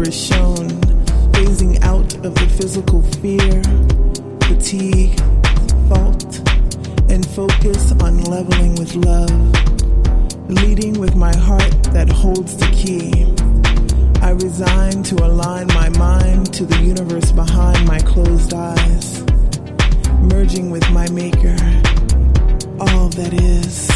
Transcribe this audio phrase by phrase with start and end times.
[0.00, 0.70] is shown,
[1.34, 3.60] phasing out of the physical fear,
[4.48, 5.20] fatigue,
[5.88, 6.40] fault
[7.12, 13.12] and focus on leveling with love, leading with my heart that holds the key.
[14.22, 19.22] I resign to align my mind to the universe behind my closed eyes,
[20.20, 21.56] merging with my maker,
[22.80, 23.88] all that is.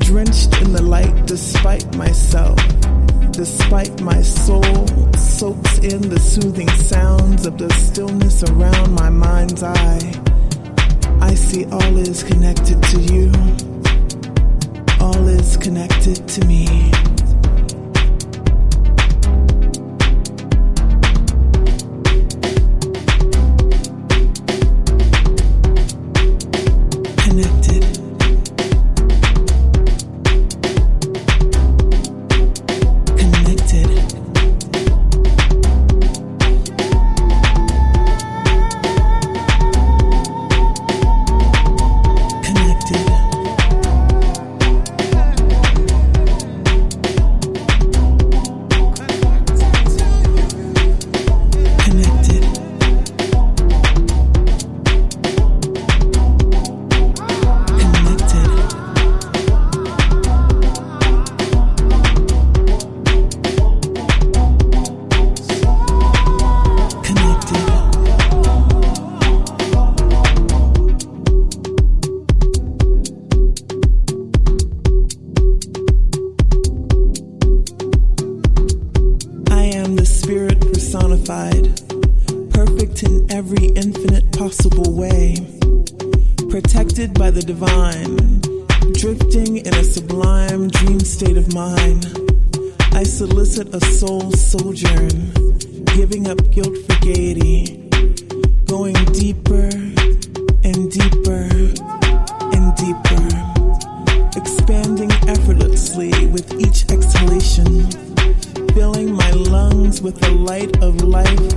[0.00, 2.58] Drenched in the light despite myself,
[3.32, 10.12] despite my soul soaks in the soothing sounds of the stillness around my mind's eye.
[11.20, 13.32] I see all is connected to you.
[15.00, 16.90] All is connected to me.
[97.14, 97.88] Gaiety,
[98.66, 99.68] going deeper
[100.62, 101.48] and deeper
[102.54, 103.26] and deeper,
[104.36, 107.90] expanding effortlessly with each exhalation
[108.74, 111.52] filling my lungs with the light of life,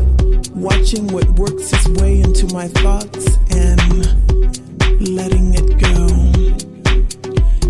[0.55, 3.79] watching what works its way into my thoughts and
[5.07, 6.07] letting it go.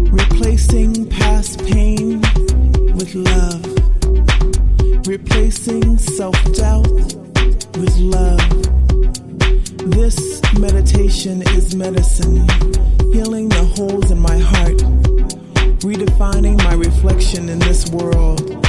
[0.09, 2.21] Replacing past pain
[2.95, 3.65] with love,
[5.05, 7.32] replacing self doubt
[7.77, 8.39] with love.
[9.91, 12.47] This meditation is medicine,
[13.11, 14.77] healing the holes in my heart,
[15.81, 18.62] redefining my reflection in this world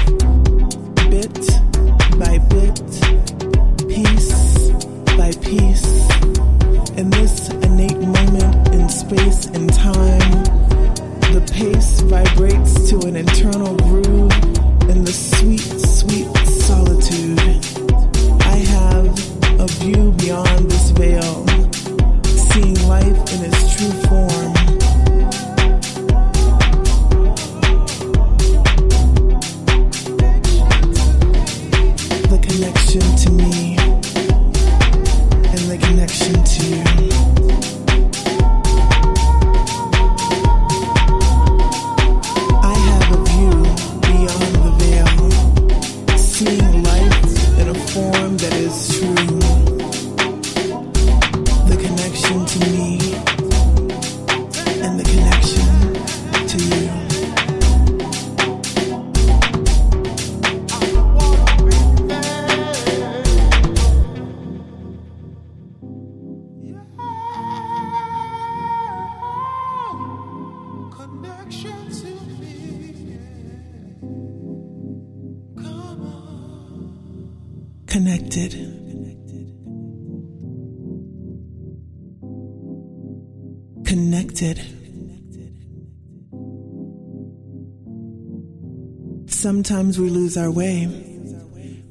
[89.28, 90.86] Sometimes we lose our way.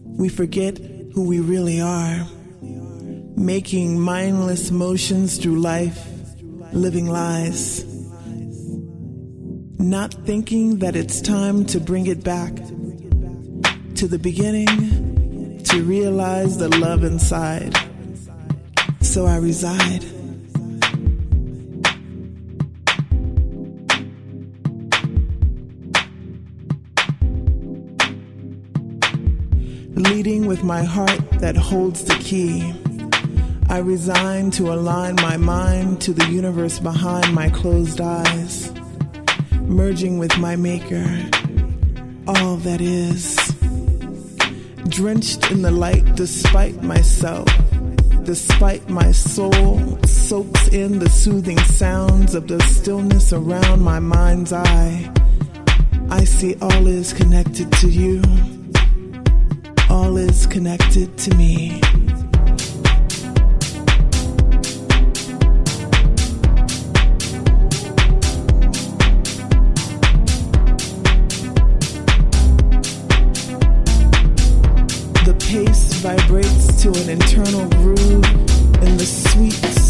[0.04, 0.78] We forget
[1.14, 2.28] who we really are,
[3.38, 6.08] making mindless motions through life,
[6.72, 7.86] living lies,
[9.80, 12.56] not thinking that it's time to bring it back
[13.96, 17.78] to the beginning, to realize the love inside.
[19.02, 20.13] So I reside.
[30.04, 32.74] Leading with my heart that holds the key.
[33.70, 38.72] I resign to align my mind to the universe behind my closed eyes,
[39.62, 41.06] merging with my maker,
[42.28, 43.36] all that is.
[44.90, 47.48] Drenched in the light despite myself,
[48.24, 55.12] despite my soul soaks in the soothing sounds of the stillness around my mind's eye.
[56.10, 58.22] I see all is connected to you
[60.14, 61.80] all is connected to me.
[75.26, 78.26] The pace vibrates to an internal groove
[78.84, 79.83] in the sweet,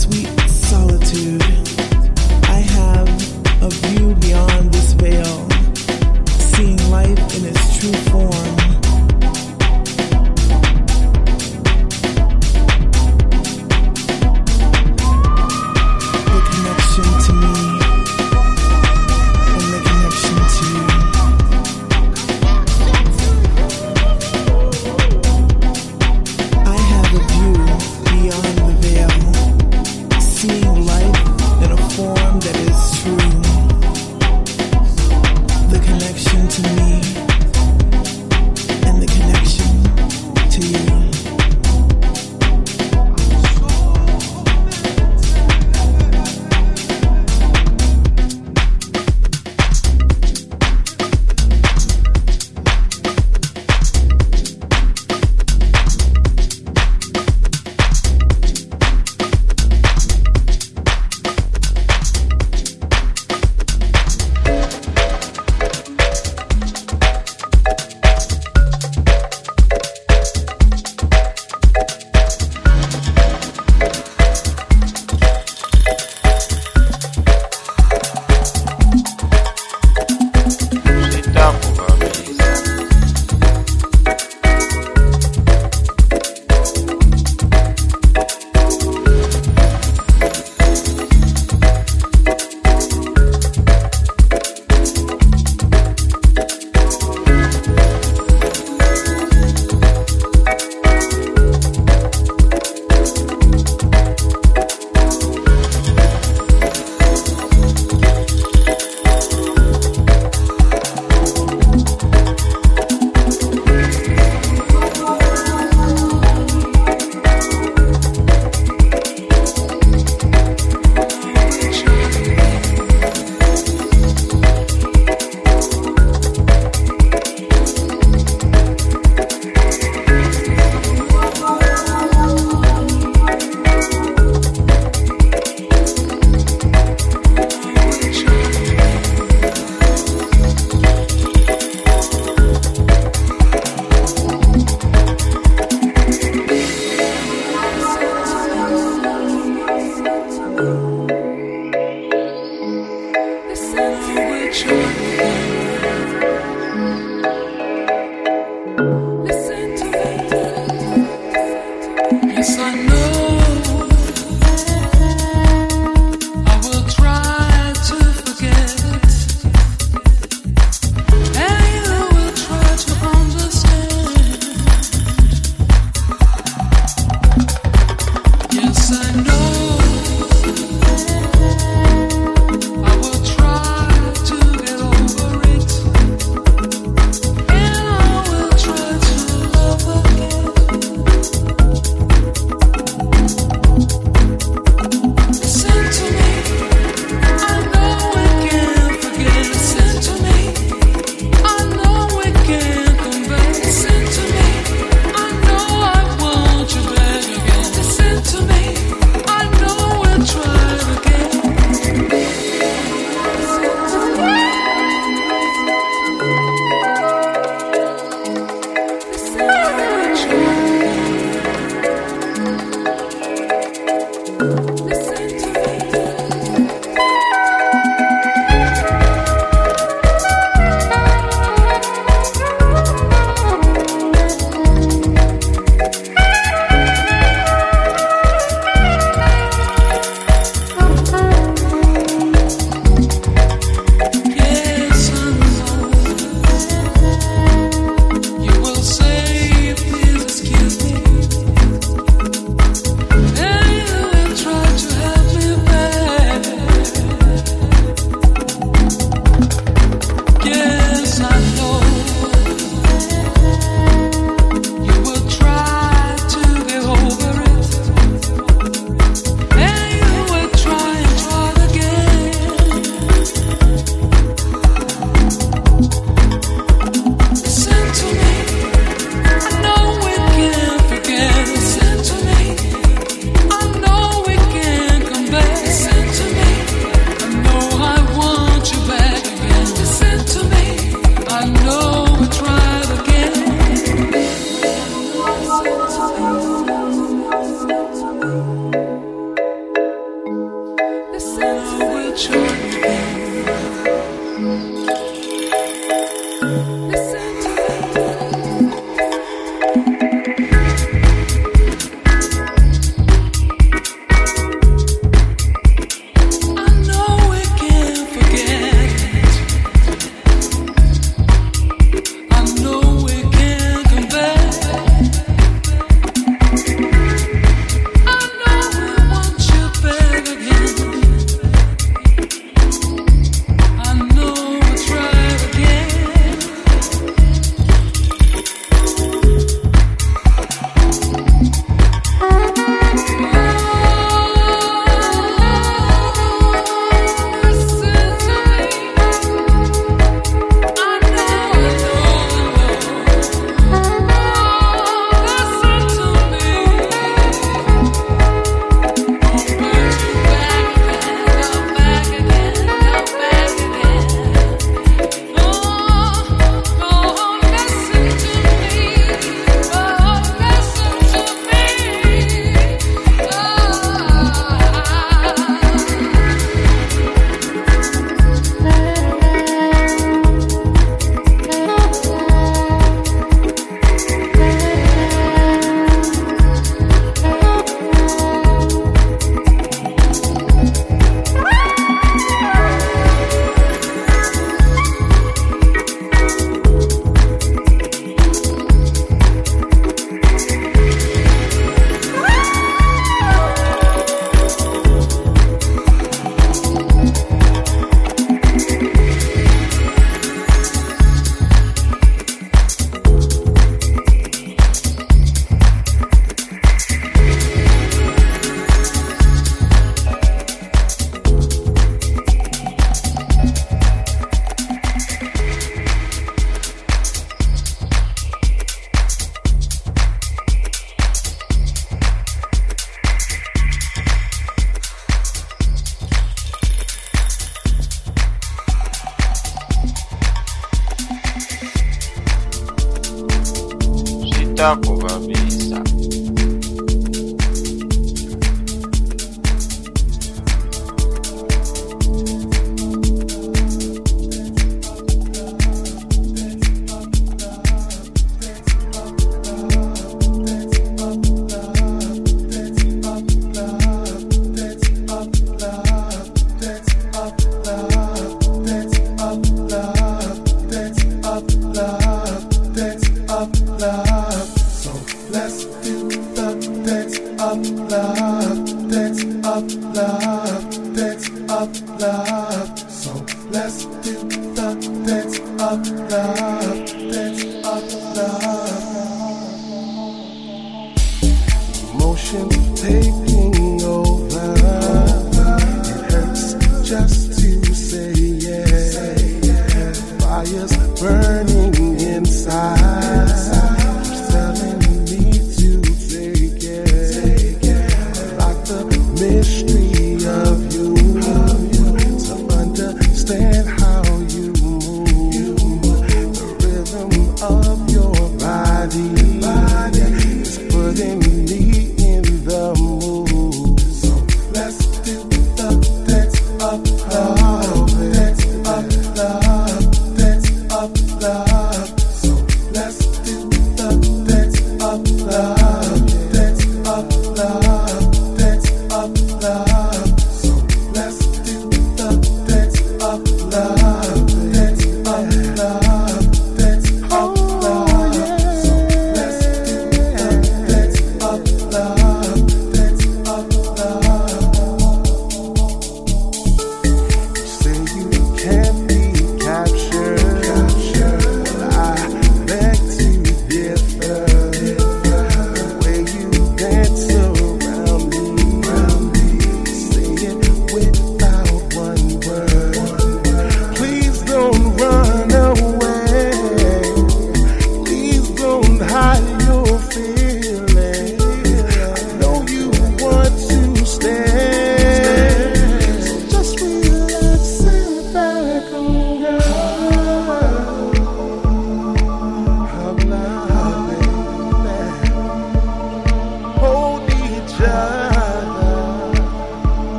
[32.70, 33.18] is true.
[35.70, 37.13] The connection to me.